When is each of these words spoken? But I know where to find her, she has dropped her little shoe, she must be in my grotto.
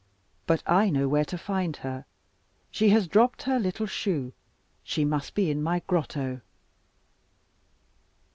But 0.47 0.63
I 0.65 0.89
know 0.89 1.07
where 1.07 1.25
to 1.25 1.37
find 1.37 1.77
her, 1.77 2.05
she 2.71 2.89
has 2.89 3.07
dropped 3.07 3.43
her 3.43 3.59
little 3.59 3.85
shoe, 3.85 4.33
she 4.81 5.05
must 5.05 5.35
be 5.35 5.51
in 5.51 5.61
my 5.61 5.83
grotto. 5.85 6.41